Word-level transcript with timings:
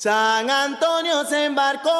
San 0.00 0.48
Antonio 0.48 1.24
se 1.24 1.46
embarcó, 1.46 1.90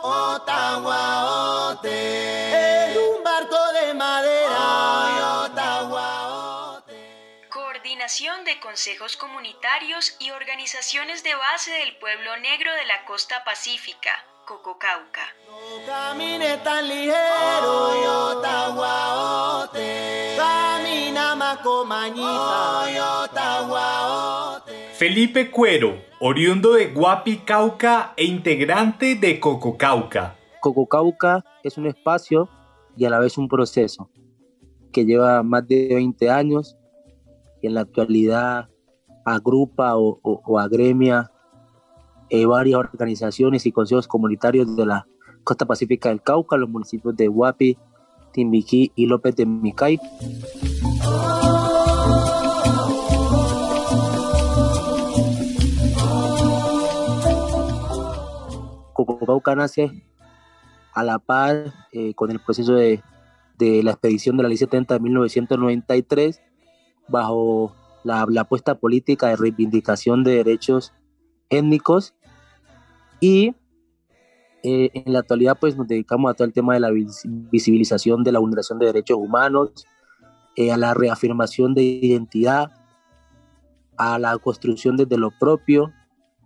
Ottawa, 0.00 1.76
en 1.82 2.96
un 2.96 3.24
barco 3.24 3.58
de 3.72 3.94
madera, 3.94 5.40
Ottawa, 5.42 6.84
Coordinación 7.48 8.44
de 8.44 8.60
consejos 8.60 9.16
comunitarios 9.16 10.14
y 10.20 10.30
organizaciones 10.30 11.24
de 11.24 11.34
base 11.34 11.72
del 11.72 11.96
pueblo 11.96 12.36
negro 12.36 12.72
de 12.74 12.84
la 12.86 13.04
costa 13.06 13.42
pacífica, 13.42 14.24
Cococauca. 14.46 15.34
No 15.48 15.84
camine 15.84 16.58
tan 16.58 16.86
ligero, 16.86 18.36
Ottawa, 18.36 19.68
camina 20.36 21.34
más 21.34 21.58
Felipe 24.96 25.50
Cuero, 25.50 26.11
oriundo 26.24 26.74
de 26.74 26.86
Guapi, 26.86 27.38
Cauca 27.38 28.14
e 28.16 28.24
integrante 28.24 29.16
de 29.16 29.40
Cococauca. 29.40 30.36
Cococauca 30.60 31.44
es 31.64 31.76
un 31.78 31.88
espacio 31.88 32.48
y 32.96 33.06
a 33.06 33.10
la 33.10 33.18
vez 33.18 33.38
un 33.38 33.48
proceso 33.48 34.08
que 34.92 35.04
lleva 35.04 35.42
más 35.42 35.66
de 35.66 35.88
20 35.92 36.30
años 36.30 36.76
y 37.60 37.66
en 37.66 37.74
la 37.74 37.80
actualidad 37.80 38.68
agrupa 39.24 39.96
o, 39.96 40.58
agremia 40.60 41.32
eh, 42.30 42.46
varias 42.46 42.78
organizaciones 42.78 43.66
y 43.66 43.72
consejos 43.72 44.06
comunitarios 44.06 44.76
de 44.76 44.86
la 44.86 45.08
costa 45.42 45.66
pacífica 45.66 46.10
del 46.10 46.22
Cauca, 46.22 46.56
los 46.56 46.70
municipios 46.70 47.16
de 47.16 47.26
Guapi, 47.26 47.76
Timbiquí 48.32 48.92
y 48.94 49.06
López 49.06 49.34
de 49.34 49.44
Micay. 49.44 49.98
Nace 59.56 60.04
a 60.92 61.02
la 61.02 61.18
par 61.18 61.72
eh, 61.92 62.14
con 62.14 62.30
el 62.30 62.40
proceso 62.40 62.74
de, 62.74 63.02
la 63.58 63.92
expedición 63.92 64.36
de 64.36 64.42
la 64.42 64.48
Ley 64.48 64.58
70 64.58 64.94
de 64.94 65.00
1993 65.00 66.40
bajo 67.08 67.74
la, 68.02 68.26
apuesta 68.40 68.74
política 68.74 69.28
de 69.28 69.36
reivindicación 69.36 70.24
de 70.24 70.32
derechos 70.32 70.92
étnicos. 71.48 72.14
Y 73.20 73.54
eh, 74.64 74.90
en 74.94 75.12
la 75.12 75.20
actualidad 75.20 75.56
pues 75.60 75.76
nos 75.76 75.86
dedicamos 75.86 76.30
a 76.30 76.34
todo 76.34 76.46
el 76.46 76.52
tema 76.52 76.74
de 76.74 76.80
la 76.80 76.90
visibilización 76.90 78.24
de 78.24 78.32
la 78.32 78.40
vulneración 78.40 78.80
de 78.80 78.86
derechos 78.86 79.18
humanos, 79.18 79.86
eh, 80.56 80.72
a 80.72 80.76
la 80.76 80.92
reafirmación 80.92 81.74
de 81.74 81.82
identidad, 81.82 82.72
a 83.96 84.18
la 84.18 84.36
construcción 84.38 84.96
desde 84.96 85.16
lo 85.18 85.30
propio 85.38 85.92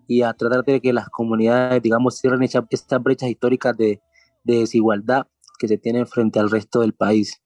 y 0.07 0.23
a 0.23 0.33
tratar 0.33 0.65
de 0.65 0.81
que 0.81 0.93
las 0.93 1.09
comunidades, 1.09 1.83
digamos, 1.83 2.19
cierren 2.19 2.43
estas 2.43 3.03
brechas 3.03 3.31
históricas 3.31 3.77
de, 3.77 4.01
de 4.45 4.59
desigualdad 4.59 5.27
que 5.59 5.69
se 5.69 5.79
tienen 5.79 6.07
frente 6.07 6.39
al 6.39 6.51
resto 6.51 6.81
del 6.81 6.93
país. 6.93 7.41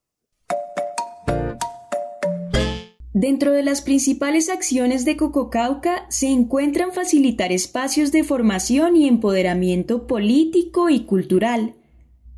Dentro 3.12 3.52
de 3.52 3.64
las 3.64 3.82
principales 3.82 4.48
acciones 4.48 5.04
de 5.04 5.16
Cococauca 5.16 6.06
se 6.10 6.28
encuentran 6.28 6.92
facilitar 6.92 7.50
espacios 7.50 8.12
de 8.12 8.22
formación 8.22 8.96
y 8.96 9.08
empoderamiento 9.08 10.06
político 10.06 10.90
y 10.90 11.04
cultural, 11.04 11.74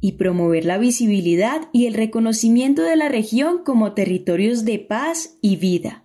y 0.00 0.12
promover 0.12 0.64
la 0.64 0.78
visibilidad 0.78 1.68
y 1.72 1.86
el 1.86 1.94
reconocimiento 1.94 2.82
de 2.82 2.96
la 2.96 3.08
región 3.08 3.62
como 3.64 3.92
territorios 3.92 4.64
de 4.64 4.80
paz 4.80 5.38
y 5.40 5.56
vida. 5.56 6.04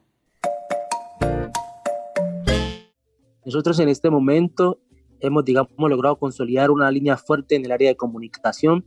Nosotros 3.48 3.80
en 3.80 3.88
este 3.88 4.10
momento 4.10 4.78
hemos, 5.22 5.46
digamos, 5.46 5.72
logrado 5.78 6.20
consolidar 6.20 6.70
una 6.70 6.92
línea 6.92 7.16
fuerte 7.16 7.56
en 7.56 7.64
el 7.64 7.72
área 7.72 7.88
de 7.88 7.96
comunicación, 7.96 8.84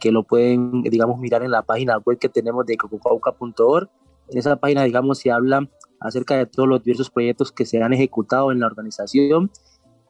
que 0.00 0.10
lo 0.10 0.24
pueden, 0.24 0.82
digamos, 0.82 1.20
mirar 1.20 1.44
en 1.44 1.52
la 1.52 1.62
página 1.62 1.98
web 1.98 2.18
que 2.18 2.28
tenemos 2.28 2.66
de 2.66 2.76
cococauca.org. 2.76 3.88
En 4.28 4.38
esa 4.38 4.56
página, 4.56 4.82
digamos, 4.82 5.18
se 5.18 5.30
habla 5.30 5.70
acerca 6.00 6.36
de 6.36 6.46
todos 6.46 6.68
los 6.68 6.82
diversos 6.82 7.10
proyectos 7.10 7.52
que 7.52 7.64
se 7.64 7.80
han 7.80 7.92
ejecutado 7.92 8.50
en 8.50 8.58
la 8.58 8.66
organización, 8.66 9.52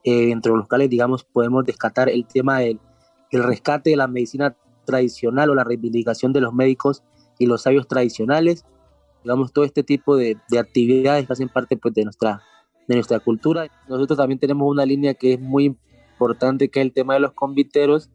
eh, 0.04 0.30
entre 0.30 0.52
los 0.52 0.66
cuales, 0.66 0.88
digamos, 0.88 1.24
podemos 1.24 1.66
descartar 1.66 2.08
el 2.08 2.24
tema 2.26 2.60
del, 2.60 2.80
rescate 3.30 3.90
de 3.90 3.96
la 3.96 4.06
medicina 4.06 4.56
tradicional 4.86 5.50
o 5.50 5.54
la 5.54 5.64
reivindicación 5.64 6.32
de 6.32 6.40
los 6.40 6.54
médicos 6.54 7.02
y 7.38 7.44
los 7.44 7.60
sabios 7.60 7.86
tradicionales, 7.88 8.64
digamos, 9.22 9.52
todo 9.52 9.66
este 9.66 9.82
tipo 9.82 10.16
de, 10.16 10.38
de 10.48 10.58
actividades 10.58 11.26
que 11.26 11.32
hacen 11.34 11.50
parte 11.50 11.76
pues, 11.76 11.92
de 11.92 12.04
nuestra 12.04 12.42
de 12.92 12.96
nuestra 12.96 13.20
cultura. 13.20 13.68
Nosotros 13.88 14.16
también 14.16 14.38
tenemos 14.38 14.70
una 14.70 14.86
línea 14.86 15.14
que 15.14 15.34
es 15.34 15.40
muy 15.40 15.76
importante, 16.12 16.68
que 16.68 16.80
es 16.80 16.86
el 16.86 16.92
tema 16.92 17.14
de 17.14 17.20
los 17.20 17.32
conviteros, 17.32 18.10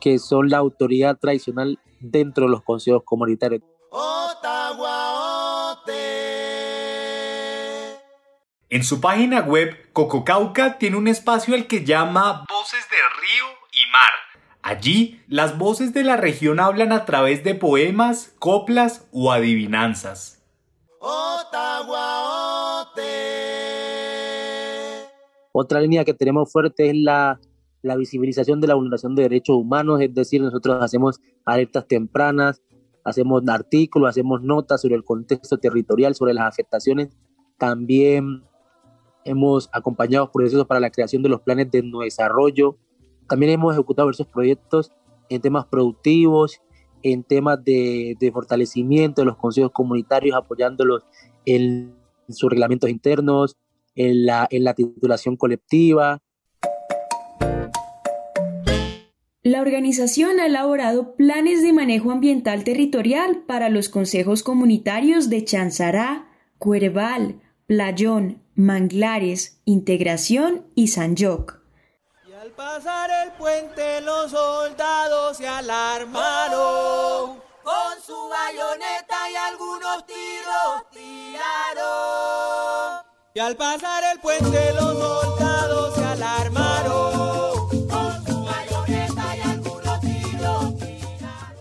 que 0.00 0.18
son 0.18 0.48
la 0.48 0.58
autoridad 0.58 1.18
tradicional 1.18 1.78
dentro 2.00 2.46
de 2.46 2.50
los 2.50 2.62
consejos 2.62 3.02
comunitarios. 3.04 3.62
En 8.68 8.84
su 8.84 9.00
página 9.00 9.40
web, 9.40 9.76
Cococauca 9.92 10.78
tiene 10.78 10.96
un 10.96 11.08
espacio 11.08 11.54
al 11.54 11.66
que 11.66 11.84
llama 11.84 12.44
Voces 12.48 12.86
de 12.88 12.96
Río 13.20 13.44
y 13.72 13.90
Mar. 13.90 14.10
Allí, 14.62 15.20
las 15.26 15.58
voces 15.58 15.92
de 15.92 16.04
la 16.04 16.16
región 16.16 16.60
hablan 16.60 16.92
a 16.92 17.04
través 17.04 17.42
de 17.42 17.56
poemas, 17.56 18.32
coplas 18.38 19.08
o 19.10 19.32
adivinanzas. 19.32 20.40
Otra 25.52 25.80
línea 25.80 26.04
que 26.04 26.14
tenemos 26.14 26.50
fuerte 26.52 26.90
es 26.90 26.96
la, 26.96 27.40
la 27.82 27.96
visibilización 27.96 28.60
de 28.60 28.68
la 28.68 28.74
vulneración 28.74 29.14
de 29.14 29.24
derechos 29.24 29.56
humanos, 29.56 30.00
es 30.00 30.14
decir, 30.14 30.42
nosotros 30.42 30.82
hacemos 30.82 31.20
alertas 31.44 31.86
tempranas, 31.88 32.62
hacemos 33.04 33.42
artículos, 33.48 34.10
hacemos 34.10 34.42
notas 34.42 34.82
sobre 34.82 34.96
el 34.96 35.04
contexto 35.04 35.58
territorial, 35.58 36.14
sobre 36.14 36.34
las 36.34 36.46
afectaciones. 36.46 37.16
También 37.58 38.44
hemos 39.24 39.68
acompañado 39.72 40.30
procesos 40.30 40.66
para 40.66 40.80
la 40.80 40.90
creación 40.90 41.22
de 41.22 41.28
los 41.28 41.40
planes 41.40 41.70
de 41.70 41.82
desarrollo. 42.02 42.76
También 43.28 43.52
hemos 43.52 43.74
ejecutado 43.74 44.06
diversos 44.06 44.26
proyectos 44.26 44.92
en 45.28 45.40
temas 45.40 45.66
productivos, 45.66 46.60
en 47.02 47.22
temas 47.22 47.62
de, 47.64 48.16
de 48.18 48.32
fortalecimiento 48.32 49.22
de 49.22 49.26
los 49.26 49.36
consejos 49.36 49.70
comunitarios, 49.72 50.36
apoyándolos 50.36 51.04
en 51.46 51.94
sus 52.28 52.50
reglamentos 52.50 52.90
internos, 52.90 53.56
en 53.94 54.26
la, 54.26 54.46
en 54.50 54.64
la 54.64 54.74
titulación 54.74 55.36
colectiva. 55.36 56.20
La 59.42 59.62
organización 59.62 60.38
ha 60.38 60.46
elaborado 60.46 61.16
planes 61.16 61.62
de 61.62 61.72
manejo 61.72 62.10
ambiental 62.10 62.62
territorial 62.62 63.44
para 63.46 63.70
los 63.70 63.88
consejos 63.88 64.42
comunitarios 64.42 65.30
de 65.30 65.44
Chanzará, 65.46 66.28
Cuerval, 66.58 67.40
Playón, 67.66 68.42
Manglares, 68.54 69.62
Integración 69.64 70.66
y 70.74 70.88
San 70.88 71.16
Yoc. 71.16 71.58
Y 72.28 72.32
al 72.34 72.50
pasar 72.50 73.08
el 73.24 73.32
puente 73.32 74.02
los 74.02 74.30
soldados 74.30 75.38
se 75.38 75.48
alarmaron 75.48 77.40
con 77.62 78.02
su 78.04 78.28
bayoneta 78.28 79.30
y 79.32 79.36
algunos 79.36 80.04
tiros 80.04 80.84
tiraron. 80.92 81.40
Y 83.32 83.38
al 83.38 83.56
pasar 83.56 84.02
el 84.12 84.20
puente 84.20 84.72
los 84.74 84.98
soldados 84.98 85.94
se 85.94 86.04
alarmaron 86.04 87.68
con 87.88 88.26
su 88.26 88.44
y 88.88 89.40
algunos 89.40 90.00
tiros 90.00 90.74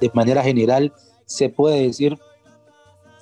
De 0.02 0.12
manera 0.16 0.42
general, 0.42 0.92
se 1.26 1.50
puede 1.50 1.84
decir 1.84 2.18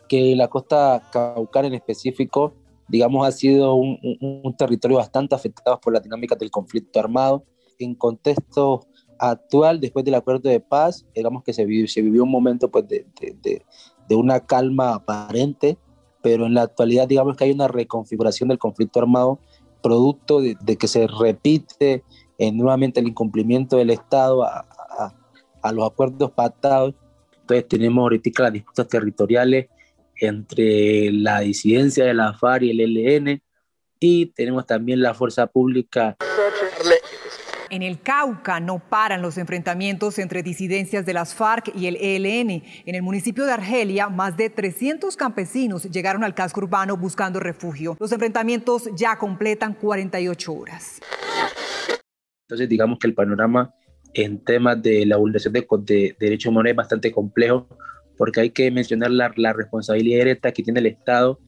que 0.07 0.33
la 0.37 0.47
costa 0.47 1.09
caucar 1.11 1.65
en 1.65 1.73
específico, 1.73 2.53
digamos, 2.87 3.27
ha 3.27 3.33
sido 3.33 3.75
un, 3.75 3.99
un, 4.21 4.55
territorio 4.55 4.95
bastante 4.95 5.35
afectado 5.35 5.77
por 5.81 5.91
la 5.91 5.99
dinámica 5.99 6.35
del 6.35 6.49
conflicto 6.49 7.01
armado. 7.01 7.43
En 7.79 7.95
contexto 7.95 8.87
actual, 9.19 9.81
después 9.81 10.05
del 10.05 10.15
acuerdo 10.15 10.47
de 10.47 10.61
paz, 10.61 11.05
digamos 11.13 11.43
que 11.43 11.51
se 11.51 11.65
vivió, 11.65 11.85
se 11.89 12.01
vivió 12.01 12.23
un 12.23 12.31
momento 12.31 12.71
pues, 12.71 12.87
de, 12.87 13.05
de, 13.19 13.65
de 14.07 14.15
una 14.15 14.39
calma 14.39 14.93
aparente, 14.93 15.77
pero 16.21 16.45
en 16.45 16.53
la 16.53 16.63
actualidad 16.63 17.07
digamos 17.07 17.35
que 17.35 17.45
hay 17.45 17.51
una 17.51 17.67
reconfiguración 17.67 18.49
del 18.49 18.57
conflicto 18.57 18.99
armado 18.99 19.39
producto 19.81 20.41
de, 20.41 20.77
que 20.77 20.87
se 20.87 21.07
repite 21.07 22.03
eh, 22.37 22.51
nuevamente 22.51 22.99
el 22.99 23.07
incumplimiento 23.07 23.77
del 23.77 23.91
Estado 23.91 24.43
a, 24.43 24.65
a 25.61 25.71
los 25.71 25.85
acuerdos 25.85 26.31
pactados. 26.31 26.95
Entonces 27.41 27.67
tenemos 27.67 28.01
ahorita 28.01 28.43
las 28.43 28.53
disputas 28.53 28.87
territoriales 28.87 29.67
entre 30.19 31.11
la 31.11 31.41
disidencia 31.41 32.05
de 32.05 32.13
la 32.13 32.33
FARC 32.33 32.63
y 32.63 32.71
el 32.71 32.97
ELN 32.97 33.41
y 33.99 34.27
tenemos 34.27 34.65
también 34.65 35.01
la 35.01 35.13
fuerza 35.13 35.47
pública. 35.47 36.17
En 37.69 37.83
el 37.83 37.99
Cauca 37.99 38.59
no 38.59 38.79
paran 38.79 39.21
los 39.21 39.37
enfrentamientos 39.37 40.19
entre 40.19 40.41
disidencias 40.41 41.05
de 41.05 41.13
las 41.13 41.35
FARC 41.35 41.75
y 41.75 41.87
el 41.87 41.97
ELN. 41.97 42.63
En 42.85 42.95
el 42.95 43.01
municipio 43.01 43.45
de 43.45 43.51
Argelia, 43.51 44.07
más 44.07 44.37
de 44.37 44.49
300 44.49 45.17
campesinos 45.17 45.83
llegaron 45.83 46.23
al 46.23 46.33
casco 46.33 46.61
urbano 46.61 46.95
buscando 46.95 47.39
refugio. 47.39 47.97
Los 47.99 48.11
enfrentamientos 48.11 48.89
ya 48.95 49.17
completan 49.17 49.73
48 49.73 50.53
horas. 50.53 51.01
Entonces, 52.43 52.69
digamos 52.69 52.99
que 52.99 53.07
el 53.07 53.13
panorama 53.13 53.73
en 54.13 54.43
temas 54.43 54.81
de 54.81 55.05
la 55.05 55.17
vulneración 55.17 55.53
de, 55.53 55.65
de 55.85 56.15
derechos 56.17 56.49
humanos 56.49 56.69
es 56.71 56.75
bastante 56.75 57.11
complejo, 57.11 57.67
porque 58.17 58.39
hay 58.39 58.49
que 58.51 58.71
mencionar 58.71 59.11
la, 59.11 59.33
la 59.35 59.51
responsabilidad 59.51 60.19
directa 60.19 60.51
que 60.53 60.63
tiene 60.63 60.79
el 60.79 60.85
Estado 60.85 61.39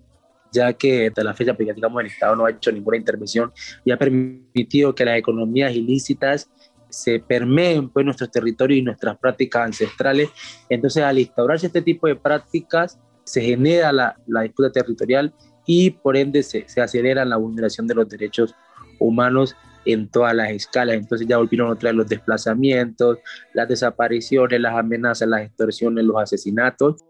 ya 0.51 0.74
que 0.74 1.07
hasta 1.07 1.24
la 1.24 1.34
fecha, 1.34 1.54
pues, 1.54 1.74
digamos, 1.75 2.01
el 2.01 2.07
Estado 2.07 2.36
no 2.36 2.46
ha 2.46 2.51
hecho 2.51 2.72
ninguna 2.72 2.98
intervención 2.98 3.51
y 3.86 3.92
ha 3.92 3.98
permitido 3.98 4.94
que 4.96 5.06
las 5.06 5.18
economías 5.18 5.74
ilícitas 5.74 6.50
se 6.90 7.19
permeen 7.19 7.90
pues, 7.90 8.06
nuestros 8.06 8.31
territorios 8.31 8.80
y 8.80 8.81
nuestras 8.81 9.18
prácticas 9.18 9.66
ancestrales. 9.66 10.30
Entonces, 10.69 11.04
al 11.04 11.19
instaurarse 11.19 11.68
este 11.68 11.81
tipo 11.81 12.07
de 12.07 12.16
prácticas, 12.16 13.00
se 13.24 13.42
genera 13.42 13.92
la, 13.92 14.18
la 14.25 14.42
disputa 14.42 14.72
territorial 14.72 15.34
y 15.66 15.92
por 15.92 16.18
ende 16.18 16.42
se, 16.42 16.68
se, 16.68 16.81
acelera 16.81 17.24
la 17.25 17.38
vulneración 17.38 17.86
de 17.86 17.94
los 17.94 18.10
derechos 18.10 18.56
humanos 19.00 19.56
en 19.86 20.10
todas 20.10 20.34
las 20.34 20.50
escalas. 20.50 20.95
Entonces 20.95 21.28
ya 21.28 21.38
volvieron 21.38 21.69
otra 21.69 21.90
vez 21.90 21.98
los 21.98 22.07
desplazamientos, 22.07 23.19
las 23.54 23.68
desapariciones, 23.68 24.60
las 24.60 24.75
amenazas, 24.75 25.28
las 25.28 25.42
extorsiones, 25.42 26.06
los 26.06 26.18
asesinatos. 26.18 27.04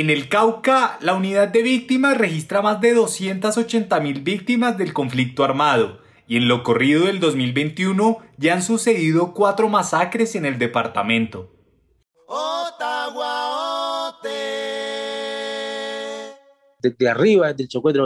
En 0.00 0.10
el 0.10 0.28
Cauca, 0.28 0.96
la 1.00 1.14
unidad 1.14 1.48
de 1.48 1.60
víctimas 1.60 2.16
registra 2.16 2.62
más 2.62 2.80
de 2.80 2.94
280 2.94 3.98
mil 3.98 4.20
víctimas 4.20 4.78
del 4.78 4.92
conflicto 4.92 5.42
armado, 5.42 5.98
y 6.28 6.36
en 6.36 6.46
lo 6.46 6.62
corrido 6.62 7.06
del 7.06 7.18
2021 7.18 8.18
ya 8.36 8.54
han 8.54 8.62
sucedido 8.62 9.34
cuatro 9.34 9.68
masacres 9.68 10.36
en 10.36 10.46
el 10.46 10.56
departamento. 10.56 11.50
Desde 16.80 17.08
arriba, 17.08 17.48
desde 17.48 17.64
el 17.64 17.68
Chocó 17.68 17.92
de 17.92 17.98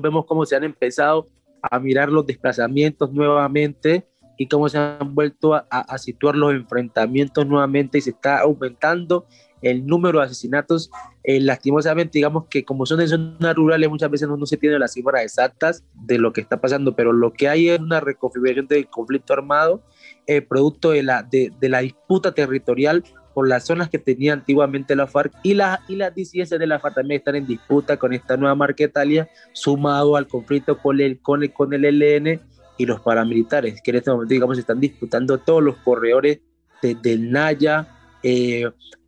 vemos 0.00 0.24
cómo 0.24 0.46
se 0.46 0.56
han 0.56 0.64
empezado 0.64 1.28
a 1.60 1.78
mirar 1.78 2.08
los 2.08 2.24
desplazamientos 2.24 3.12
nuevamente 3.12 4.08
y 4.36 4.48
cómo 4.48 4.68
se 4.68 4.78
han 4.78 5.14
vuelto 5.14 5.54
a, 5.54 5.66
a 5.70 5.98
situar 5.98 6.36
los 6.36 6.52
enfrentamientos 6.52 7.46
nuevamente 7.46 7.98
y 7.98 8.00
se 8.00 8.10
está 8.10 8.40
aumentando 8.40 9.26
el 9.62 9.86
número 9.86 10.18
de 10.18 10.26
asesinatos, 10.26 10.90
eh, 11.24 11.40
lastimosamente, 11.40 12.18
digamos 12.18 12.44
que 12.48 12.64
como 12.64 12.86
son 12.86 13.00
en 13.00 13.08
zonas 13.08 13.54
rurales, 13.54 13.88
muchas 13.88 14.10
veces 14.10 14.28
no, 14.28 14.46
se 14.46 14.56
tienen 14.56 14.80
las 14.80 14.92
cifras 14.92 15.22
exactas 15.22 15.84
de 15.94 16.18
lo 16.18 16.32
que 16.32 16.40
está 16.40 16.60
pasando, 16.60 16.94
pero 16.94 17.12
lo 17.12 17.32
que 17.32 17.48
hay 17.48 17.68
es 17.68 17.80
una 17.80 18.00
reconfiguración 18.00 18.68
del 18.68 18.88
conflicto 18.88 19.32
armado, 19.32 19.82
eh, 20.26 20.42
producto 20.42 20.90
de 20.90 21.02
la, 21.02 21.22
de, 21.22 21.52
la 21.60 21.80
disputa 21.80 22.32
territorial 22.32 23.04
por 23.34 23.48
las 23.48 23.66
zonas 23.66 23.90
que 23.90 23.98
tenía 23.98 24.32
antiguamente 24.32 24.96
la 24.96 25.06
FARC 25.06 25.32
y, 25.42 25.54
la, 25.54 25.80
y 25.88 25.96
las 25.96 26.14
disidencias 26.14 26.58
de 26.58 26.66
la 26.66 26.78
FARC 26.78 26.94
también 26.94 27.18
están 27.18 27.36
en 27.36 27.46
disputa 27.46 27.98
con 27.98 28.12
esta 28.12 28.36
nueva 28.36 28.54
Marquetalia, 28.54 29.28
sumado 29.52 30.16
al 30.16 30.26
conflicto 30.26 30.78
con 30.78 31.00
el, 31.00 31.20
con 31.20 31.42
el, 31.42 31.52
con 31.52 31.74
el 31.74 31.84
ELN 31.84 32.40
y 32.78 32.86
los 32.86 33.00
paramilitares, 33.00 33.80
que 33.82 33.90
en 33.90 33.96
este 33.98 34.10
momento, 34.10 34.34
digamos, 34.34 34.58
están 34.58 34.80
disputando 34.80 35.38
todos 35.38 35.62
los 35.62 35.76
corredores 35.78 36.40
desde 36.82 37.12
el 37.12 37.30
Naya, 37.30 37.88
eh, 38.22 38.64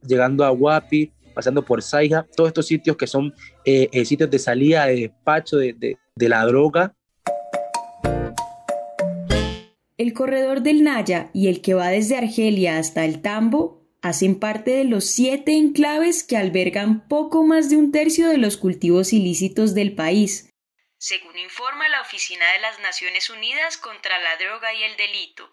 llegando 0.07 0.45
a 0.45 0.51
Guapi, 0.51 1.13
pasando 1.35 1.63
por 1.63 1.83
Saija, 1.83 2.27
todos 2.35 2.49
estos 2.49 2.67
sitios 2.67 2.97
que 2.97 3.07
son 3.07 3.35
eh, 3.65 3.89
eh, 3.93 4.05
sitios 4.05 4.31
de 4.31 4.39
salida, 4.39 4.87
de 4.87 4.97
despacho 4.97 5.57
de, 5.57 5.99
de 6.15 6.29
la 6.29 6.45
droga. 6.45 6.95
El 9.97 10.13
corredor 10.13 10.63
del 10.63 10.85
Naya 10.85 11.31
y 11.33 11.49
el 11.49 11.61
que 11.61 11.75
va 11.75 11.89
desde 11.89 12.17
Argelia 12.17 12.79
hasta 12.79 13.05
el 13.05 13.21
Tambo 13.21 13.79
hacen 14.01 14.39
parte 14.39 14.71
de 14.71 14.85
los 14.85 15.07
siete 15.07 15.57
enclaves 15.57 16.23
que 16.23 16.37
albergan 16.37 17.07
poco 17.09 17.45
más 17.45 17.69
de 17.69 17.77
un 17.77 17.91
tercio 17.91 18.29
de 18.29 18.39
los 18.39 18.57
cultivos 18.57 19.13
ilícitos 19.13 19.75
del 19.75 19.95
país, 19.95 20.48
según 20.99 21.39
informa 21.39 21.89
la 21.89 22.01
Oficina 22.01 22.45
de 22.55 22.61
las 22.61 22.81
Naciones 22.81 23.31
Unidas 23.31 23.77
contra 23.79 24.19
la 24.19 24.37
Droga 24.37 24.75
y 24.75 24.83
el 24.83 24.97
Delito. 24.97 25.49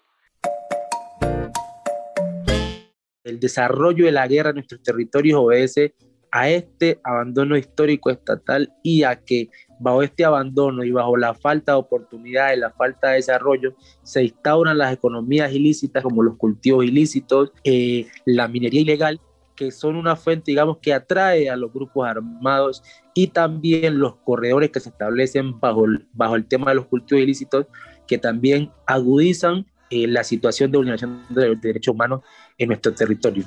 El 3.22 3.38
desarrollo 3.38 4.06
de 4.06 4.12
la 4.12 4.26
guerra 4.26 4.50
en 4.50 4.56
nuestros 4.56 4.82
territorios 4.82 5.38
obedece 5.38 5.94
a 6.32 6.48
este 6.48 7.00
abandono 7.04 7.56
histórico 7.56 8.10
estatal 8.10 8.72
y 8.82 9.04
a 9.04 9.22
que 9.24 9.48
bajo 9.78 10.02
este 10.02 10.24
abandono 10.24 10.82
y 10.82 10.90
bajo 10.90 11.16
la 11.16 11.32
falta 11.32 11.72
de 11.72 11.78
oportunidades, 11.78 12.58
la 12.58 12.72
falta 12.72 13.10
de 13.10 13.16
desarrollo, 13.16 13.76
se 14.02 14.24
instauran 14.24 14.78
las 14.78 14.92
economías 14.92 15.52
ilícitas 15.52 16.02
como 16.02 16.24
los 16.24 16.36
cultivos 16.36 16.84
ilícitos, 16.84 17.52
eh, 17.62 18.08
la 18.24 18.48
minería 18.48 18.80
ilegal, 18.80 19.20
que 19.56 19.72
son 19.72 19.96
una 19.96 20.14
fuente, 20.14 20.52
digamos, 20.52 20.78
que 20.78 20.92
atrae 20.92 21.50
a 21.50 21.56
los 21.56 21.72
grupos 21.72 22.06
armados 22.06 22.82
y 23.14 23.28
también 23.28 23.98
los 23.98 24.16
corredores 24.16 24.70
que 24.70 24.80
se 24.80 24.90
establecen 24.90 25.58
bajo, 25.58 25.86
bajo 26.12 26.36
el 26.36 26.46
tema 26.46 26.70
de 26.70 26.76
los 26.76 26.86
cultivos 26.86 27.22
ilícitos, 27.22 27.66
que 28.06 28.18
también 28.18 28.70
agudizan 28.86 29.66
eh, 29.90 30.06
la 30.06 30.22
situación 30.22 30.70
de 30.70 30.78
vulneración 30.78 31.22
de 31.30 31.48
los 31.48 31.60
derechos 31.60 31.94
humanos 31.94 32.20
en 32.58 32.68
nuestro 32.68 32.92
territorio. 32.94 33.44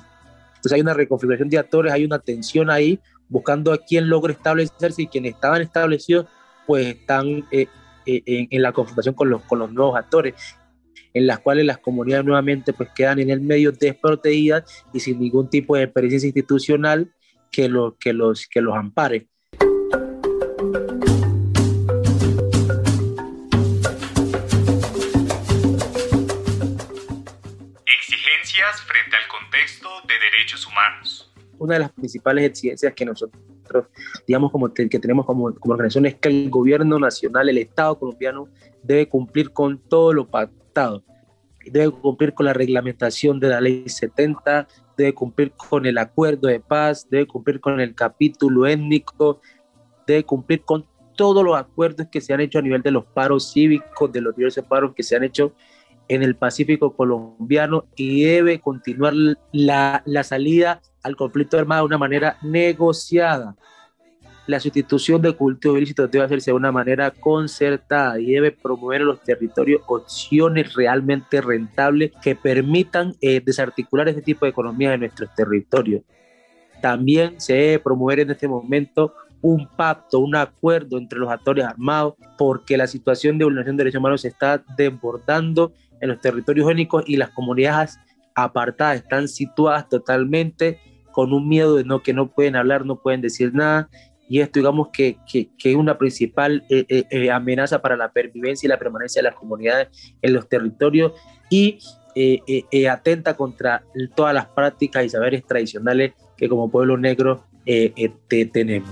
Entonces 0.49 0.73
hay 0.73 0.81
una 0.81 0.93
reconfiguración 0.93 1.49
de 1.49 1.57
actores, 1.57 1.93
hay 1.93 2.03
una 2.03 2.19
tensión 2.19 2.69
ahí, 2.69 2.99
buscando 3.29 3.71
a 3.71 3.77
quién 3.77 4.09
logra 4.09 4.33
establecerse 4.33 5.03
y 5.03 5.07
quienes 5.07 5.35
estaban 5.35 5.61
establecidos 5.61 6.25
pues 6.65 6.87
están 6.87 7.45
eh, 7.51 7.67
eh, 8.05 8.47
en, 8.49 8.61
la 8.61 8.71
confrontación 8.71 9.15
con 9.15 9.29
los, 9.29 9.41
con 9.43 9.59
los 9.59 9.71
nuevos 9.71 9.97
actores 9.97 10.33
en 11.19 11.27
las 11.27 11.39
cuales 11.39 11.65
las 11.65 11.79
comunidades 11.79 12.25
nuevamente 12.25 12.71
pues 12.71 12.89
quedan 12.95 13.19
en 13.19 13.29
el 13.29 13.41
medio 13.41 13.73
desprotegidas 13.73 14.85
y 14.93 15.01
sin 15.01 15.19
ningún 15.19 15.49
tipo 15.49 15.75
de 15.75 15.83
experiencia 15.83 16.27
institucional 16.27 17.11
que, 17.51 17.67
lo, 17.67 17.97
que, 17.99 18.13
los, 18.13 18.47
que 18.47 18.61
los 18.61 18.73
ampare. 18.73 19.27
frente 28.85 29.15
al 29.15 29.27
contexto 29.27 29.89
de 30.07 30.13
derechos 30.31 30.67
humanos. 30.67 31.33
Una 31.57 31.73
de 31.73 31.79
las 31.79 31.91
principales 31.91 32.45
exigencias 32.45 32.93
que 32.93 33.05
nosotros, 33.05 33.41
digamos, 34.27 34.51
como 34.51 34.71
que 34.73 34.87
tenemos 34.87 35.25
como, 35.25 35.53
como 35.55 35.73
organización 35.73 36.05
es 36.05 36.15
que 36.15 36.29
el 36.29 36.49
gobierno 36.49 36.99
nacional, 36.99 37.49
el 37.49 37.57
Estado 37.57 37.97
colombiano, 37.97 38.47
debe 38.83 39.09
cumplir 39.09 39.51
con 39.51 39.79
todo 39.79 40.13
lo 40.13 40.27
pactado. 40.69 41.03
Debe 41.65 41.91
cumplir 41.91 42.33
con 42.33 42.45
la 42.45 42.53
reglamentación 42.53 43.39
de 43.39 43.49
la 43.49 43.61
ley 43.61 43.87
70, 43.87 44.67
debe 44.97 45.13
cumplir 45.13 45.51
con 45.51 45.85
el 45.85 45.97
acuerdo 45.97 46.47
de 46.47 46.59
paz, 46.59 47.07
debe 47.09 47.27
cumplir 47.27 47.59
con 47.59 47.79
el 47.79 47.93
capítulo 47.93 48.65
étnico, 48.65 49.41
debe 50.07 50.23
cumplir 50.23 50.63
con 50.63 50.85
todos 51.15 51.43
los 51.43 51.57
acuerdos 51.57 52.07
que 52.09 52.21
se 52.21 52.33
han 52.33 52.39
hecho 52.39 52.59
a 52.59 52.61
nivel 52.61 52.81
de 52.81 52.91
los 52.91 53.05
paros 53.05 53.51
cívicos, 53.51 54.11
de 54.11 54.21
los 54.21 54.35
diversos 54.35 54.63
paros 54.65 54.93
que 54.95 55.03
se 55.03 55.17
han 55.17 55.23
hecho 55.23 55.53
en 56.07 56.23
el 56.23 56.35
Pacífico 56.35 56.95
colombiano 56.95 57.85
y 57.95 58.23
debe 58.23 58.61
continuar 58.61 59.13
la, 59.51 60.01
la 60.05 60.23
salida 60.23 60.81
al 61.03 61.15
conflicto 61.15 61.59
armado 61.59 61.83
de 61.83 61.87
una 61.87 61.97
manera 61.97 62.37
negociada. 62.41 63.55
La 64.49 64.59
sustitución 64.59 65.21
de 65.21 65.33
cultivos 65.33 65.77
ilícitos 65.77 66.09
debe 66.09 66.25
hacerse 66.25 66.49
de 66.49 66.55
una 66.55 66.71
manera 66.71 67.11
concertada 67.11 68.19
y 68.19 68.31
debe 68.31 68.51
promover 68.51 69.01
en 69.01 69.07
los 69.09 69.21
territorios 69.21 69.83
opciones 69.85 70.73
realmente 70.73 71.39
rentables 71.39 72.13
que 72.19 72.35
permitan 72.35 73.13
eh, 73.21 73.41
desarticular 73.45 74.09
este 74.09 74.23
tipo 74.23 74.47
de 74.47 74.49
economía 74.49 74.95
en 74.95 75.01
nuestros 75.01 75.31
territorios. 75.35 76.01
También 76.81 77.39
se 77.39 77.53
debe 77.53 77.77
promover 77.77 78.21
en 78.21 78.31
este 78.31 78.47
momento 78.47 79.13
un 79.43 79.67
pacto, 79.67 80.17
un 80.17 80.35
acuerdo 80.35 80.97
entre 80.97 81.19
los 81.19 81.29
actores 81.29 81.63
armados, 81.63 82.15
porque 82.35 82.75
la 82.75 82.87
situación 82.87 83.37
de 83.37 83.45
vulneración 83.45 83.77
de 83.77 83.83
derechos 83.83 83.99
humanos 83.99 84.21
se 84.21 84.29
está 84.29 84.63
desbordando 84.75 85.73
en 86.01 86.09
los 86.09 86.21
territorios 86.21 86.65
únicos 86.65 87.03
y 87.05 87.17
las 87.17 87.29
comunidades 87.29 87.99
apartadas 88.33 88.95
están 88.95 89.27
situadas 89.27 89.87
totalmente 89.89 90.79
con 91.11 91.33
un 91.33 91.47
miedo 91.47 91.75
de 91.75 91.83
no, 91.83 92.01
que 92.01 92.13
no 92.13 92.27
pueden 92.27 92.55
hablar, 92.55 92.85
no 92.85 92.95
pueden 92.95 93.21
decir 93.21 93.53
nada. 93.53 93.89
Y 94.29 94.41
esto, 94.41 94.59
digamos, 94.59 94.89
que, 94.89 95.17
que, 95.27 95.49
es 95.57 95.75
una 95.75 95.97
principal 95.97 96.63
eh, 96.69 96.85
eh, 96.87 97.03
eh, 97.09 97.31
amenaza 97.31 97.81
para 97.81 97.97
la 97.97 98.11
pervivencia 98.11 98.67
y 98.67 98.69
la 98.69 98.77
permanencia 98.77 99.23
de 99.23 99.23
las 99.23 99.35
comunidades 99.35 99.89
en 100.21 100.33
los 100.33 100.47
territorios 100.47 101.13
y 101.49 101.79
atenta 102.87 103.35
contra 103.35 103.83
todas 104.15 104.35
las 104.35 104.45
prácticas 104.45 105.03
y 105.03 105.09
saberes 105.09 105.43
tradicionales 105.45 106.13
que 106.37 106.47
como 106.47 106.69
pueblo 106.69 106.95
negro 106.95 107.43
tenemos. 108.27 108.89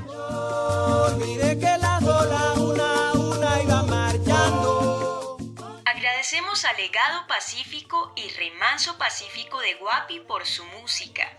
Agradecemos 5.85 6.65
a 6.65 6.73
Legado 6.73 7.27
Pacífico 7.27 8.11
y 8.15 8.27
Remanso 8.35 8.97
Pacífico 8.97 9.59
de 9.59 9.75
Guapi 9.75 10.21
por 10.21 10.47
su 10.47 10.63
música, 10.81 11.31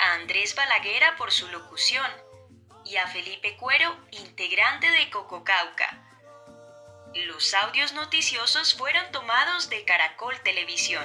a 0.00 0.14
Andrés 0.20 0.54
Balaguera 0.56 1.16
por 1.18 1.30
su 1.30 1.46
locución 1.48 2.06
y 2.84 2.96
a 2.96 3.06
Felipe 3.08 3.56
Cuero, 3.56 3.96
integrante 4.12 4.90
de 4.90 5.10
Cococauca. 5.10 6.04
Los 7.26 7.54
audios 7.54 7.92
noticiosos 7.92 8.74
fueron 8.74 9.04
tomados 9.12 9.70
de 9.70 9.84
Caracol 9.84 10.34
Televisión. 10.42 11.04